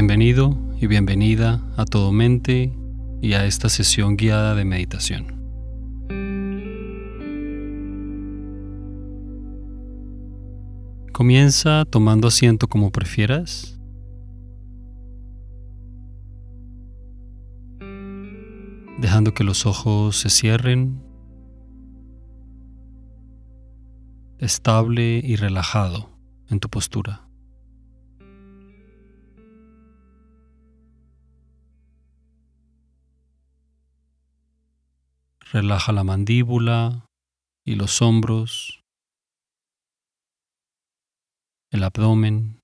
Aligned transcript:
Bienvenido 0.00 0.56
y 0.80 0.86
bienvenida 0.86 1.60
a 1.76 1.84
Todo 1.84 2.10
Mente 2.10 2.74
y 3.20 3.34
a 3.34 3.44
esta 3.44 3.68
sesión 3.68 4.16
guiada 4.16 4.54
de 4.54 4.64
meditación. 4.64 5.26
Comienza 11.12 11.84
tomando 11.84 12.28
asiento 12.28 12.66
como 12.66 12.90
prefieras. 12.90 13.78
Dejando 18.98 19.34
que 19.34 19.44
los 19.44 19.66
ojos 19.66 20.16
se 20.16 20.30
cierren. 20.30 21.04
Estable 24.38 25.20
y 25.22 25.36
relajado 25.36 26.08
en 26.48 26.58
tu 26.58 26.70
postura. 26.70 27.29
Relaja 35.52 35.90
la 35.90 36.04
mandíbula 36.04 37.06
y 37.66 37.74
los 37.74 38.02
hombros, 38.02 38.84
el 41.72 41.82
abdomen. 41.82 42.60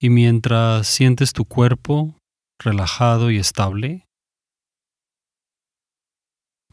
Y 0.00 0.10
mientras 0.10 0.88
sientes 0.88 1.32
tu 1.32 1.44
cuerpo 1.44 2.18
relajado 2.58 3.30
y 3.30 3.38
estable, 3.38 4.06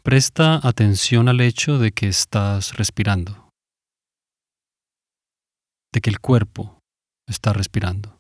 presta 0.02 0.60
atención 0.68 1.30
al 1.30 1.40
hecho 1.40 1.78
de 1.78 1.92
que 1.92 2.08
estás 2.08 2.76
respirando, 2.78 3.52
de 5.94 6.02
que 6.02 6.10
el 6.10 6.20
cuerpo 6.20 6.79
está 7.30 7.54
respirando. 7.54 8.20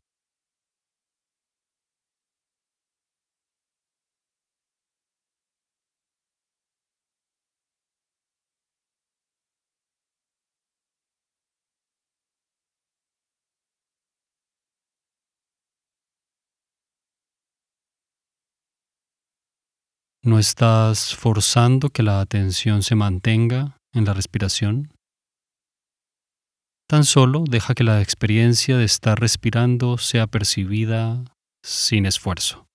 No 20.22 20.38
estás 20.38 21.16
forzando 21.16 21.90
que 21.90 22.04
la 22.04 22.20
atención 22.20 22.84
se 22.84 22.94
mantenga 22.94 23.78
en 23.94 24.04
la 24.04 24.14
respiración. 24.14 24.98
Tan 26.90 27.04
solo 27.04 27.44
deja 27.48 27.76
que 27.76 27.84
la 27.84 28.02
experiencia 28.02 28.76
de 28.76 28.84
estar 28.84 29.20
respirando 29.20 30.00
sea 30.00 30.26
percibida 30.26 31.23
sin 31.62 32.08
esfuerzo. 32.08 32.69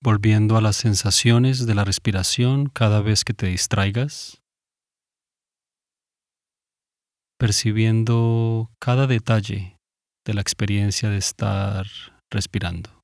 Volviendo 0.00 0.56
a 0.56 0.60
las 0.60 0.76
sensaciones 0.76 1.66
de 1.66 1.74
la 1.74 1.84
respiración 1.84 2.66
cada 2.66 3.00
vez 3.00 3.24
que 3.24 3.34
te 3.34 3.46
distraigas, 3.46 4.42
percibiendo 7.38 8.70
cada 8.78 9.06
detalle 9.06 9.78
de 10.24 10.34
la 10.34 10.40
experiencia 10.40 11.08
de 11.08 11.18
estar 11.18 11.86
respirando. 12.30 12.97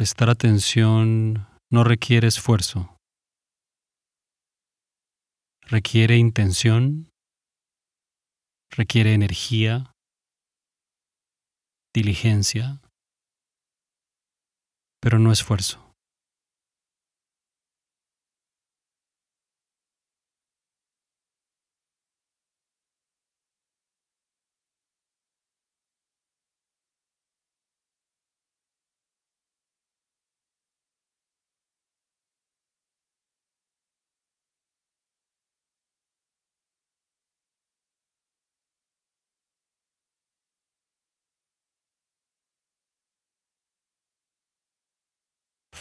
Prestar 0.00 0.30
atención 0.30 1.46
no 1.70 1.84
requiere 1.84 2.26
esfuerzo. 2.26 2.96
Requiere 5.60 6.16
intención, 6.16 7.10
requiere 8.70 9.12
energía, 9.12 9.92
diligencia, 11.94 12.80
pero 15.02 15.18
no 15.18 15.32
esfuerzo. 15.32 15.89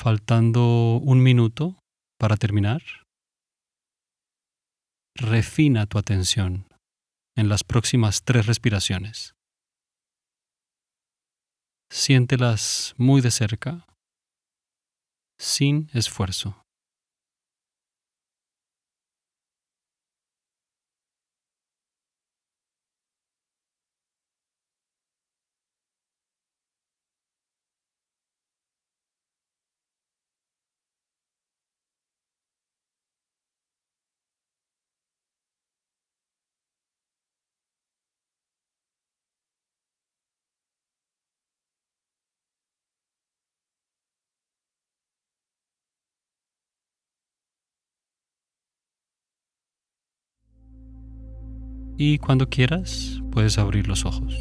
Faltando 0.01 0.95
un 1.03 1.21
minuto 1.21 1.77
para 2.17 2.37
terminar, 2.37 2.81
refina 5.13 5.87
tu 5.87 5.97
atención 5.97 6.69
en 7.35 7.49
las 7.49 7.65
próximas 7.65 8.23
tres 8.23 8.45
respiraciones. 8.45 9.35
Siéntelas 11.91 12.93
muy 12.95 13.19
de 13.19 13.29
cerca, 13.29 13.85
sin 15.37 15.89
esfuerzo. 15.93 16.63
Y 51.99 52.17
cuando 52.17 52.47
quieras 52.47 53.21
puedes 53.29 53.57
abrir 53.57 53.89
los 53.89 54.05
ojos. 54.05 54.33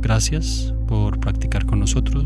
Gracias 0.00 0.72
por 0.86 1.18
practicar 1.18 1.66
con 1.66 1.80
nosotros. 1.80 2.24